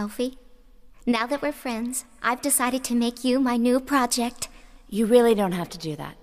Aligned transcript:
Alfie. 0.00 0.38
Now 1.04 1.26
that 1.26 1.42
we're 1.42 1.52
friends, 1.52 2.06
I've 2.22 2.40
decided 2.40 2.82
to 2.84 2.94
make 2.94 3.22
you 3.22 3.38
my 3.38 3.58
new 3.58 3.78
project. 3.78 4.48
You 4.88 5.04
really 5.04 5.34
don't 5.34 5.52
have 5.52 5.68
to 5.70 5.78
do 5.78 5.94
that. 5.96 6.16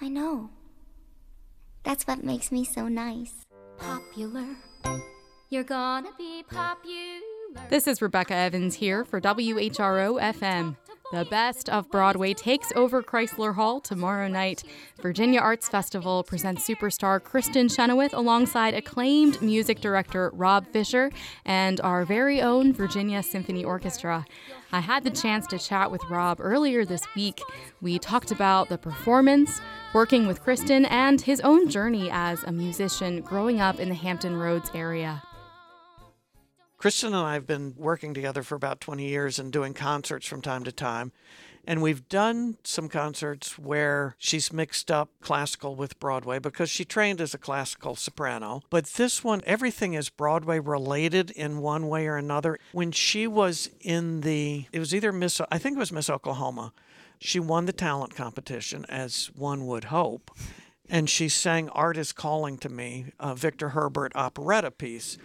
I 0.00 0.08
know. 0.08 0.50
That's 1.84 2.04
what 2.08 2.24
makes 2.24 2.50
me 2.50 2.64
so 2.64 2.88
nice. 2.88 3.46
Popular. 3.78 4.56
You're 5.50 5.62
gonna 5.62 6.10
be 6.18 6.42
popular. 6.42 7.68
This 7.68 7.86
is 7.86 8.02
Rebecca 8.02 8.34
Evans 8.34 8.74
here 8.74 9.04
for 9.04 9.20
WHRO 9.20 10.20
FM. 10.20 10.76
The 11.12 11.24
best 11.24 11.68
of 11.68 11.90
Broadway 11.90 12.34
takes 12.34 12.70
over 12.76 13.02
Chrysler 13.02 13.56
Hall 13.56 13.80
tomorrow 13.80 14.28
night. 14.28 14.62
Virginia 15.02 15.40
Arts 15.40 15.68
Festival 15.68 16.22
presents 16.22 16.68
superstar 16.68 17.18
Kristin 17.18 17.68
Chenoweth 17.68 18.14
alongside 18.14 18.74
acclaimed 18.74 19.42
music 19.42 19.80
director 19.80 20.30
Rob 20.32 20.68
Fisher 20.68 21.10
and 21.44 21.80
our 21.80 22.04
very 22.04 22.40
own 22.40 22.72
Virginia 22.72 23.24
Symphony 23.24 23.64
Orchestra. 23.64 24.24
I 24.70 24.78
had 24.78 25.02
the 25.02 25.10
chance 25.10 25.48
to 25.48 25.58
chat 25.58 25.90
with 25.90 26.04
Rob 26.08 26.38
earlier 26.40 26.84
this 26.84 27.02
week. 27.16 27.40
We 27.80 27.98
talked 27.98 28.30
about 28.30 28.68
the 28.68 28.78
performance, 28.78 29.60
working 29.92 30.28
with 30.28 30.44
Kristin, 30.44 30.88
and 30.88 31.20
his 31.20 31.40
own 31.40 31.68
journey 31.68 32.08
as 32.12 32.44
a 32.44 32.52
musician 32.52 33.20
growing 33.20 33.60
up 33.60 33.80
in 33.80 33.88
the 33.88 33.96
Hampton 33.96 34.36
Roads 34.36 34.70
area. 34.74 35.24
Kristin 36.80 37.08
and 37.08 37.16
I 37.16 37.34
have 37.34 37.46
been 37.46 37.74
working 37.76 38.14
together 38.14 38.42
for 38.42 38.54
about 38.54 38.80
20 38.80 39.06
years 39.06 39.38
and 39.38 39.52
doing 39.52 39.74
concerts 39.74 40.26
from 40.26 40.40
time 40.40 40.64
to 40.64 40.72
time. 40.72 41.12
And 41.66 41.82
we've 41.82 42.08
done 42.08 42.56
some 42.64 42.88
concerts 42.88 43.58
where 43.58 44.16
she's 44.16 44.50
mixed 44.50 44.90
up 44.90 45.10
classical 45.20 45.76
with 45.76 46.00
Broadway 46.00 46.38
because 46.38 46.70
she 46.70 46.86
trained 46.86 47.20
as 47.20 47.34
a 47.34 47.38
classical 47.38 47.96
soprano. 47.96 48.62
But 48.70 48.86
this 48.86 49.22
one, 49.22 49.42
everything 49.44 49.92
is 49.92 50.08
Broadway 50.08 50.58
related 50.58 51.30
in 51.32 51.58
one 51.58 51.86
way 51.86 52.06
or 52.06 52.16
another. 52.16 52.58
When 52.72 52.92
she 52.92 53.26
was 53.26 53.68
in 53.82 54.22
the, 54.22 54.64
it 54.72 54.78
was 54.78 54.94
either 54.94 55.12
Miss, 55.12 55.38
I 55.52 55.58
think 55.58 55.76
it 55.76 55.80
was 55.80 55.92
Miss 55.92 56.08
Oklahoma, 56.08 56.72
she 57.18 57.38
won 57.38 57.66
the 57.66 57.74
talent 57.74 58.14
competition, 58.14 58.86
as 58.88 59.30
one 59.34 59.66
would 59.66 59.84
hope. 59.84 60.30
And 60.88 61.10
she 61.10 61.28
sang 61.28 61.68
Art 61.68 61.98
is 61.98 62.12
Calling 62.12 62.56
to 62.56 62.70
Me, 62.70 63.12
a 63.20 63.34
Victor 63.34 63.70
Herbert 63.70 64.12
operetta 64.14 64.70
piece. 64.70 65.18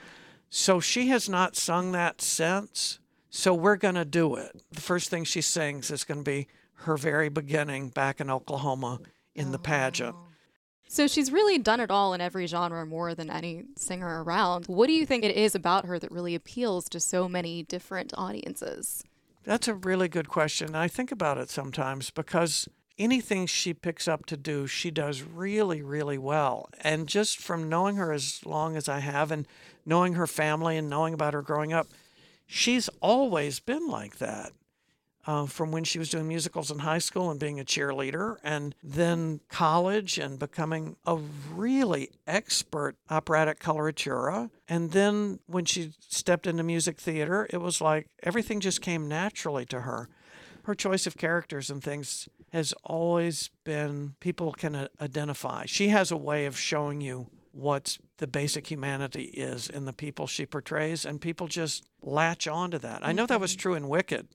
So 0.49 0.79
she 0.79 1.07
has 1.09 1.27
not 1.27 1.55
sung 1.55 1.91
that 1.91 2.21
since. 2.21 2.99
So 3.29 3.53
we're 3.53 3.75
going 3.75 3.95
to 3.95 4.05
do 4.05 4.35
it. 4.35 4.61
The 4.71 4.81
first 4.81 5.09
thing 5.09 5.25
she 5.25 5.41
sings 5.41 5.91
is 5.91 6.03
going 6.03 6.23
to 6.23 6.29
be 6.29 6.47
her 6.79 6.97
very 6.97 7.29
beginning 7.29 7.89
back 7.89 8.21
in 8.21 8.29
Oklahoma 8.29 8.99
in 9.33 9.51
the 9.51 9.59
pageant. 9.59 10.15
Oh. 10.17 10.27
So 10.87 11.07
she's 11.07 11.31
really 11.31 11.57
done 11.57 11.79
it 11.79 11.91
all 11.91 12.13
in 12.13 12.21
every 12.21 12.45
genre 12.45 12.85
more 12.85 13.15
than 13.15 13.29
any 13.29 13.63
singer 13.75 14.23
around. 14.23 14.67
What 14.67 14.87
do 14.87 14.93
you 14.93 15.05
think 15.05 15.23
it 15.23 15.35
is 15.35 15.55
about 15.55 15.85
her 15.85 15.99
that 15.99 16.11
really 16.11 16.35
appeals 16.35 16.87
to 16.89 16.99
so 16.99 17.27
many 17.27 17.63
different 17.63 18.13
audiences? 18.17 19.03
That's 19.43 19.67
a 19.67 19.73
really 19.73 20.07
good 20.07 20.29
question. 20.29 20.75
I 20.75 20.87
think 20.87 21.11
about 21.11 21.37
it 21.37 21.49
sometimes 21.49 22.11
because 22.11 22.69
anything 22.97 23.45
she 23.45 23.73
picks 23.73 24.07
up 24.07 24.25
to 24.27 24.37
do, 24.37 24.67
she 24.67 24.91
does 24.91 25.21
really, 25.21 25.81
really 25.81 26.17
well. 26.17 26.69
And 26.81 27.07
just 27.07 27.39
from 27.39 27.69
knowing 27.69 27.95
her 27.97 28.11
as 28.11 28.45
long 28.45 28.75
as 28.75 28.87
I 28.87 28.99
have 28.99 29.31
and 29.31 29.47
knowing 29.85 30.13
her 30.13 30.27
family 30.27 30.77
and 30.77 30.89
knowing 30.89 31.13
about 31.13 31.33
her 31.33 31.41
growing 31.41 31.73
up, 31.73 31.87
she's 32.45 32.89
always 33.01 33.59
been 33.59 33.87
like 33.87 34.17
that. 34.17 34.51
Uh, 35.27 35.47
from 35.47 35.71
when 35.71 35.83
she 35.83 35.97
was 35.97 36.11
doing 36.11 36.27
musicals 36.27 36.69
in 36.69 36.77
high 36.77 36.99
school 36.99 37.31
and 37.31 37.39
being 37.39 37.59
a 37.59 37.63
cheerleader, 37.65 38.37
and 38.43 38.75
then 38.83 39.39
college 39.49 40.19
and 40.19 40.37
becoming 40.37 40.95
a 41.03 41.15
really 41.51 42.11
expert 42.27 42.95
operatic 43.09 43.59
coloratura. 43.59 44.51
And 44.69 44.91
then 44.91 45.39
when 45.47 45.65
she 45.65 45.93
stepped 45.99 46.45
into 46.45 46.61
music 46.61 46.99
theater, 46.99 47.47
it 47.49 47.57
was 47.57 47.81
like 47.81 48.07
everything 48.21 48.59
just 48.59 48.81
came 48.81 49.07
naturally 49.07 49.65
to 49.65 49.81
her. 49.81 50.09
Her 50.65 50.75
choice 50.75 51.05
of 51.07 51.17
characters 51.17 51.69
and 51.69 51.83
things 51.83 52.27
has 52.51 52.73
always 52.83 53.49
been 53.63 54.15
people 54.19 54.51
can 54.51 54.75
uh, 54.75 54.87
identify. 55.01 55.65
She 55.65 55.89
has 55.89 56.11
a 56.11 56.17
way 56.17 56.45
of 56.45 56.57
showing 56.57 57.01
you 57.01 57.27
what 57.51 57.97
the 58.17 58.27
basic 58.27 58.67
humanity 58.69 59.25
is 59.33 59.69
in 59.69 59.85
the 59.85 59.93
people 59.93 60.27
she 60.27 60.45
portrays, 60.45 61.05
and 61.05 61.21
people 61.21 61.47
just 61.47 61.85
latch 62.01 62.47
on 62.47 62.71
to 62.71 62.79
that. 62.79 63.05
I 63.05 63.11
know 63.13 63.25
that 63.25 63.39
was 63.39 63.51
Mm-hmm. 63.51 63.59
true 63.59 63.73
in 63.75 63.87
Wicked, 63.89 64.27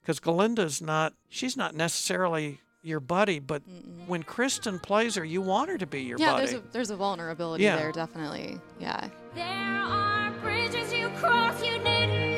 because 0.00 0.18
Galinda's 0.20 0.80
not, 0.80 1.14
she's 1.28 1.56
not 1.56 1.74
necessarily 1.74 2.58
your 2.82 3.00
buddy, 3.00 3.38
but 3.40 3.62
when 4.06 4.22
Kristin 4.22 4.80
plays 4.82 5.16
her, 5.16 5.24
you 5.24 5.42
want 5.42 5.70
her 5.70 5.78
to 5.78 5.86
be 5.86 6.02
your 6.02 6.18
yeah, 6.18 6.32
buddy. 6.32 6.44
Yeah, 6.44 6.50
there's 6.52 6.64
a 6.64 6.72
there's 6.72 6.90
a 6.90 6.96
vulnerability 6.96 7.64
Yeah. 7.64 7.76
there, 7.76 7.90
definitely. 7.92 8.60
Yeah. 8.80 9.08
There 9.34 9.44
are 9.44 10.30
bridges 10.40 10.92
you 10.92 11.08
cross 11.18 11.60
you 11.64 11.78
didn't 11.78 12.35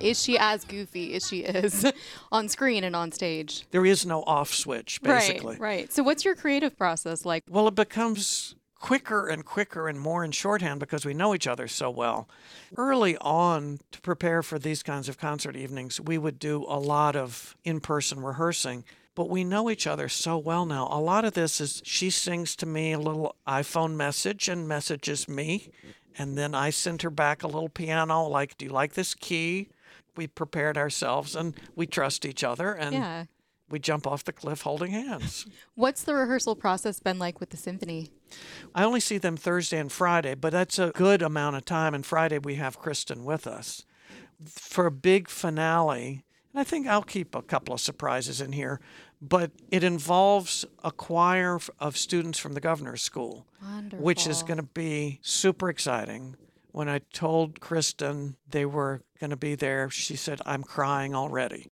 Is 0.00 0.22
she 0.22 0.38
as 0.38 0.64
goofy 0.64 1.14
as 1.14 1.28
she 1.28 1.40
is 1.40 1.90
on 2.32 2.48
screen 2.48 2.84
and 2.84 2.96
on 2.96 3.12
stage? 3.12 3.66
there 3.70 3.84
is 3.86 4.04
no 4.06 4.22
off 4.22 4.52
switch, 4.52 5.00
basically. 5.02 5.56
Right, 5.56 5.60
right. 5.60 5.92
So 5.92 6.02
what's 6.02 6.24
your 6.24 6.34
creative 6.34 6.76
process 6.76 7.24
like? 7.24 7.44
Well, 7.48 7.68
it 7.68 7.74
becomes 7.74 8.54
quicker 8.80 9.28
and 9.28 9.44
quicker 9.44 9.88
and 9.88 10.00
more 10.00 10.24
in 10.24 10.32
shorthand 10.32 10.80
because 10.80 11.04
we 11.04 11.12
know 11.12 11.34
each 11.34 11.46
other 11.46 11.68
so 11.68 11.90
well. 11.90 12.28
Early 12.76 13.16
on, 13.18 13.78
to 13.92 14.00
prepare 14.00 14.42
for 14.42 14.58
these 14.58 14.82
kinds 14.82 15.08
of 15.08 15.18
concert 15.18 15.54
evenings, 15.54 16.00
we 16.00 16.16
would 16.16 16.38
do 16.38 16.64
a 16.66 16.78
lot 16.78 17.14
of 17.14 17.56
in 17.62 17.80
person 17.80 18.20
rehearsing. 18.20 18.84
But 19.14 19.28
we 19.28 19.44
know 19.44 19.68
each 19.68 19.86
other 19.86 20.08
so 20.08 20.38
well 20.38 20.64
now. 20.64 20.88
A 20.90 21.00
lot 21.00 21.24
of 21.26 21.34
this 21.34 21.60
is 21.60 21.82
she 21.84 22.08
sings 22.10 22.56
to 22.56 22.64
me 22.64 22.92
a 22.92 22.98
little 22.98 23.34
iPhone 23.46 23.96
message 23.96 24.48
and 24.48 24.66
messages 24.66 25.28
me. 25.28 25.70
And 26.16 26.38
then 26.38 26.54
I 26.54 26.70
send 26.70 27.02
her 27.02 27.10
back 27.10 27.42
a 27.42 27.46
little 27.46 27.68
piano, 27.68 28.24
like, 28.26 28.56
Do 28.56 28.64
you 28.64 28.70
like 28.72 28.94
this 28.94 29.14
key? 29.14 29.68
We 30.16 30.26
prepared 30.26 30.76
ourselves 30.76 31.34
and 31.36 31.54
we 31.76 31.86
trust 31.86 32.24
each 32.24 32.42
other 32.44 32.72
and 32.72 32.94
Yeah. 32.94 33.24
we 33.68 33.78
jump 33.78 34.06
off 34.06 34.24
the 34.24 34.32
cliff 34.32 34.62
holding 34.62 34.90
hands. 34.92 35.46
What's 35.74 36.02
the 36.02 36.14
rehearsal 36.14 36.56
process 36.56 37.00
been 37.00 37.18
like 37.18 37.40
with 37.40 37.50
the 37.50 37.56
symphony? 37.56 38.10
I 38.74 38.84
only 38.84 39.00
see 39.00 39.18
them 39.18 39.36
Thursday 39.36 39.78
and 39.78 39.90
Friday, 39.90 40.34
but 40.34 40.52
that's 40.52 40.78
a 40.78 40.92
good 40.94 41.22
amount 41.22 41.56
of 41.56 41.64
time. 41.64 41.94
And 41.94 42.04
Friday 42.04 42.38
we 42.38 42.56
have 42.56 42.80
Kristin 42.80 43.24
with 43.24 43.46
us 43.46 43.84
for 44.46 44.86
a 44.86 44.90
big 44.90 45.28
finale. 45.28 46.24
And 46.52 46.60
I 46.60 46.64
think 46.64 46.86
I'll 46.86 47.02
keep 47.02 47.34
a 47.34 47.42
couple 47.42 47.74
of 47.74 47.80
surprises 47.80 48.40
in 48.40 48.52
here, 48.52 48.80
but 49.22 49.52
it 49.70 49.84
involves 49.84 50.64
a 50.82 50.90
choir 50.90 51.60
of 51.78 51.96
students 51.96 52.38
from 52.38 52.54
the 52.54 52.60
governor's 52.60 53.02
school, 53.02 53.46
which 53.92 54.26
is 54.26 54.42
going 54.42 54.56
to 54.56 54.64
be 54.64 55.20
super 55.22 55.68
exciting. 55.70 56.34
When 56.72 56.88
I 56.88 57.00
told 57.12 57.60
Kristin 57.60 58.36
they 58.48 58.64
were 58.64 59.02
going 59.18 59.30
to 59.30 59.36
be 59.36 59.54
there, 59.54 59.90
she 59.90 60.16
said, 60.16 60.40
I'm 60.46 60.62
crying 60.62 61.14
already. 61.14 61.70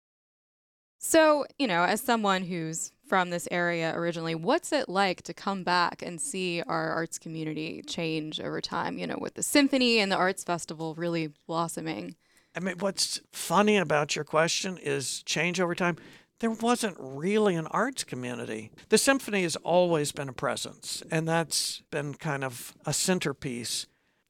So, 0.97 1.45
you 1.59 1.67
know, 1.67 1.83
as 1.83 2.01
someone 2.01 2.43
who's 2.43 2.91
from 3.07 3.29
this 3.29 3.47
area 3.51 3.93
originally, 3.95 4.33
what's 4.33 4.71
it 4.71 4.89
like 4.89 5.21
to 5.23 5.33
come 5.33 5.63
back 5.63 6.01
and 6.01 6.19
see 6.19 6.63
our 6.63 6.89
arts 6.91 7.19
community 7.19 7.83
change 7.85 8.39
over 8.39 8.61
time, 8.61 8.97
you 8.97 9.05
know, 9.05 9.17
with 9.19 9.35
the 9.35 9.43
symphony 9.43 9.99
and 9.99 10.11
the 10.11 10.15
arts 10.15 10.43
festival 10.43 10.95
really 10.95 11.31
blossoming? 11.45 12.15
I 12.55 12.59
mean, 12.61 12.75
what's 12.79 13.19
funny 13.31 13.77
about 13.77 14.15
your 14.15 14.25
question 14.25 14.77
is 14.77 15.21
change 15.23 15.59
over 15.59 15.75
time. 15.75 15.97
There 16.39 16.51
wasn't 16.51 16.97
really 16.99 17.55
an 17.55 17.67
arts 17.67 18.03
community. 18.03 18.71
The 18.89 18.97
symphony 18.97 19.43
has 19.43 19.55
always 19.57 20.11
been 20.11 20.29
a 20.29 20.33
presence, 20.33 21.03
and 21.11 21.27
that's 21.27 21.83
been 21.91 22.13
kind 22.15 22.43
of 22.43 22.73
a 22.85 22.93
centerpiece. 22.93 23.87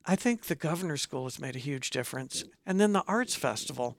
I 0.07 0.15
think 0.15 0.45
the 0.45 0.55
governor's 0.55 1.01
school 1.01 1.23
has 1.23 1.39
made 1.39 1.55
a 1.55 1.59
huge 1.59 1.89
difference. 1.89 2.43
And 2.65 2.79
then 2.79 2.93
the 2.93 3.03
arts 3.07 3.35
festival. 3.35 3.97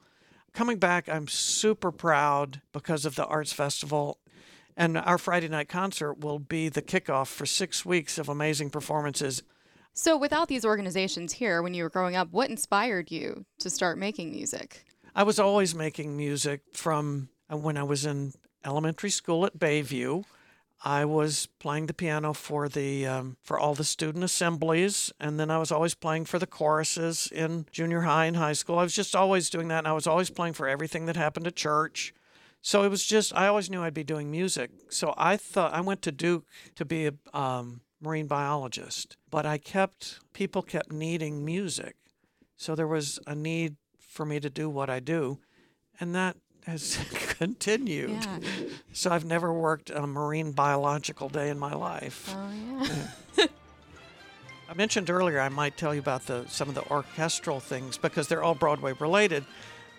Coming 0.52 0.78
back, 0.78 1.08
I'm 1.08 1.28
super 1.28 1.90
proud 1.90 2.62
because 2.72 3.04
of 3.04 3.16
the 3.16 3.26
arts 3.26 3.52
festival. 3.52 4.18
And 4.76 4.96
our 4.96 5.18
Friday 5.18 5.48
night 5.48 5.68
concert 5.68 6.18
will 6.20 6.38
be 6.38 6.68
the 6.68 6.82
kickoff 6.82 7.26
for 7.28 7.46
six 7.46 7.84
weeks 7.84 8.18
of 8.18 8.28
amazing 8.28 8.70
performances 8.70 9.42
So, 9.94 10.16
without 10.18 10.48
these 10.48 10.64
organizations 10.64 11.32
here, 11.32 11.62
when 11.62 11.72
you 11.72 11.82
were 11.82 11.90
growing 11.90 12.16
up, 12.16 12.28
what 12.30 12.50
inspired 12.50 13.10
you 13.10 13.46
to 13.60 13.70
start 13.70 13.96
making 13.96 14.30
music? 14.30 14.84
I 15.14 15.22
was 15.22 15.38
always 15.38 15.74
making 15.74 16.14
music 16.16 16.60
from 16.74 17.30
uh, 17.50 17.56
when 17.56 17.78
I 17.78 17.82
was 17.82 18.04
in 18.04 18.34
elementary 18.62 19.08
school 19.10 19.46
at 19.46 19.58
Bayview. 19.58 20.24
I 20.84 21.04
was 21.04 21.48
playing 21.58 21.86
the 21.86 21.94
piano 21.94 22.32
for 22.32 22.68
the 22.68 23.06
um, 23.06 23.36
for 23.42 23.58
all 23.58 23.74
the 23.74 23.84
student 23.84 24.24
assemblies, 24.24 25.12
and 25.18 25.40
then 25.40 25.50
I 25.50 25.58
was 25.58 25.72
always 25.72 25.94
playing 25.94 26.26
for 26.26 26.38
the 26.38 26.46
choruses 26.46 27.28
in 27.32 27.66
junior 27.70 28.02
high 28.02 28.26
and 28.26 28.36
high 28.36 28.52
school. 28.52 28.78
I 28.78 28.82
was 28.82 28.94
just 28.94 29.16
always 29.16 29.50
doing 29.50 29.68
that, 29.68 29.78
and 29.78 29.88
I 29.88 29.92
was 29.92 30.06
always 30.06 30.30
playing 30.30 30.54
for 30.54 30.68
everything 30.68 31.06
that 31.06 31.16
happened 31.16 31.46
at 31.46 31.56
church. 31.56 32.14
So 32.60 32.82
it 32.82 32.88
was 32.88 33.04
just 33.04 33.34
I 33.34 33.46
always 33.46 33.70
knew 33.70 33.82
I'd 33.82 33.94
be 33.94 34.04
doing 34.04 34.30
music. 34.30 34.70
So 34.90 35.14
I 35.16 35.36
thought 35.36 35.72
I 35.72 35.80
went 35.80 36.02
to 36.02 36.12
Duke 36.12 36.46
to 36.74 36.84
be 36.84 37.06
a 37.06 37.12
um, 37.32 37.80
marine 38.00 38.26
biologist, 38.26 39.16
but 39.30 39.46
I 39.46 39.58
kept, 39.58 40.20
people 40.32 40.62
kept 40.62 40.92
needing 40.92 41.44
music. 41.44 41.96
So 42.56 42.74
there 42.74 42.86
was 42.86 43.18
a 43.26 43.34
need 43.34 43.76
for 43.98 44.24
me 44.24 44.40
to 44.40 44.50
do 44.50 44.68
what 44.68 44.90
I 44.90 45.00
do. 45.00 45.38
And 46.00 46.14
that 46.14 46.36
has 46.66 46.98
continued. 47.38 48.10
Yeah. 48.10 48.38
So 48.92 49.10
I've 49.10 49.24
never 49.24 49.52
worked 49.52 49.90
a 49.90 50.06
marine 50.06 50.52
biological 50.52 51.28
day 51.28 51.48
in 51.48 51.58
my 51.58 51.74
life. 51.74 52.34
Oh, 52.36 52.50
yeah. 53.38 53.46
I 54.68 54.74
mentioned 54.74 55.10
earlier 55.10 55.40
I 55.40 55.48
might 55.48 55.76
tell 55.76 55.94
you 55.94 56.00
about 56.00 56.26
the 56.26 56.44
some 56.48 56.68
of 56.68 56.74
the 56.74 56.84
orchestral 56.90 57.60
things 57.60 57.96
because 57.96 58.26
they're 58.26 58.42
all 58.42 58.56
Broadway 58.56 58.94
related. 58.94 59.44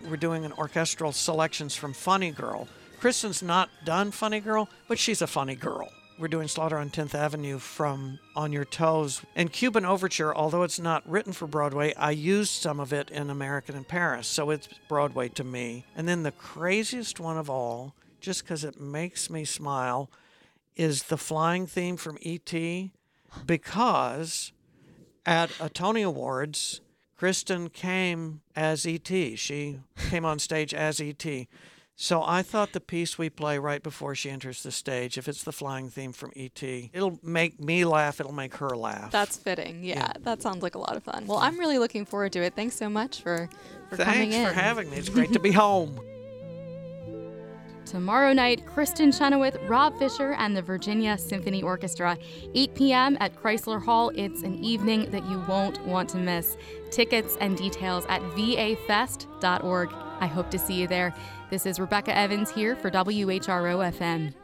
We're 0.08 0.16
doing 0.16 0.44
an 0.44 0.52
orchestral 0.52 1.12
selections 1.12 1.74
from 1.74 1.94
Funny 1.94 2.30
Girl. 2.30 2.68
Kristin's 3.00 3.42
not 3.42 3.70
done 3.84 4.10
Funny 4.10 4.40
Girl, 4.40 4.68
but 4.86 4.98
she's 4.98 5.22
a 5.22 5.26
funny 5.26 5.54
girl. 5.54 5.88
We're 6.18 6.26
doing 6.26 6.48
Slaughter 6.48 6.76
on 6.78 6.90
10th 6.90 7.14
Avenue 7.14 7.60
from 7.60 8.18
On 8.34 8.52
Your 8.52 8.64
Toes. 8.64 9.22
And 9.36 9.52
Cuban 9.52 9.84
Overture, 9.84 10.34
although 10.34 10.64
it's 10.64 10.80
not 10.80 11.08
written 11.08 11.32
for 11.32 11.46
Broadway, 11.46 11.94
I 11.94 12.10
used 12.10 12.50
some 12.50 12.80
of 12.80 12.92
it 12.92 13.08
in 13.10 13.30
American 13.30 13.76
in 13.76 13.84
Paris, 13.84 14.26
so 14.26 14.50
it's 14.50 14.68
Broadway 14.88 15.28
to 15.28 15.44
me. 15.44 15.84
And 15.94 16.08
then 16.08 16.24
the 16.24 16.32
craziest 16.32 17.20
one 17.20 17.38
of 17.38 17.48
all, 17.48 17.94
just 18.20 18.42
because 18.42 18.64
it 18.64 18.80
makes 18.80 19.30
me 19.30 19.44
smile, 19.44 20.10
is 20.74 21.04
the 21.04 21.16
flying 21.16 21.68
theme 21.68 21.96
from 21.96 22.18
E.T. 22.20 22.90
because 23.46 24.52
at 25.24 25.52
a 25.60 25.68
Tony 25.68 26.02
Awards, 26.02 26.80
Kristin 27.16 27.72
came 27.72 28.40
as 28.56 28.84
E.T. 28.84 29.36
She 29.36 29.78
came 30.10 30.24
on 30.24 30.40
stage 30.40 30.74
as 30.74 31.00
E.T. 31.00 31.46
So 32.00 32.22
I 32.22 32.42
thought 32.42 32.74
the 32.74 32.80
piece 32.80 33.18
we 33.18 33.28
play 33.28 33.58
right 33.58 33.82
before 33.82 34.14
she 34.14 34.30
enters 34.30 34.62
the 34.62 34.70
stage, 34.70 35.18
if 35.18 35.26
it's 35.26 35.42
the 35.42 35.50
flying 35.50 35.90
theme 35.90 36.12
from 36.12 36.30
E.T., 36.36 36.90
it'll 36.94 37.18
make 37.24 37.58
me 37.58 37.84
laugh, 37.84 38.20
it'll 38.20 38.30
make 38.32 38.54
her 38.58 38.70
laugh. 38.76 39.10
That's 39.10 39.36
fitting. 39.36 39.82
Yeah, 39.82 39.96
Yeah. 39.96 40.12
that 40.20 40.40
sounds 40.40 40.62
like 40.62 40.76
a 40.76 40.78
lot 40.78 40.94
of 40.96 41.02
fun. 41.02 41.26
Well, 41.26 41.38
I'm 41.38 41.58
really 41.58 41.78
looking 41.78 42.04
forward 42.04 42.30
to 42.34 42.42
it. 42.44 42.54
Thanks 42.54 42.76
so 42.76 42.88
much 42.88 43.20
for, 43.20 43.48
for 43.90 43.96
coming 43.96 44.30
in. 44.32 44.44
Thanks 44.44 44.48
for 44.52 44.54
having 44.60 44.90
me. 44.90 44.96
It's 44.96 45.08
great 45.08 45.32
to 45.32 45.40
be 45.40 45.50
home. 45.50 45.98
Tomorrow 47.84 48.32
night, 48.32 48.64
Kristin 48.64 49.12
Chenoweth, 49.18 49.56
Rob 49.66 49.98
Fisher, 49.98 50.34
and 50.34 50.56
the 50.56 50.62
Virginia 50.62 51.18
Symphony 51.18 51.64
Orchestra, 51.64 52.16
8 52.54 52.74
p.m. 52.76 53.16
at 53.18 53.34
Chrysler 53.34 53.82
Hall. 53.84 54.12
It's 54.14 54.42
an 54.44 54.62
evening 54.62 55.10
that 55.10 55.26
you 55.28 55.42
won't 55.48 55.84
want 55.84 56.10
to 56.10 56.18
miss. 56.18 56.56
Tickets 56.92 57.36
and 57.40 57.56
details 57.56 58.06
at 58.08 58.22
vafest.org. 58.36 59.90
I 60.20 60.26
hope 60.26 60.50
to 60.50 60.58
see 60.58 60.74
you 60.74 60.86
there. 60.86 61.14
This 61.50 61.66
is 61.66 61.78
Rebecca 61.80 62.16
Evans 62.16 62.50
here 62.50 62.76
for 62.76 62.90
WHRO 62.90 63.92
FM. 63.92 64.34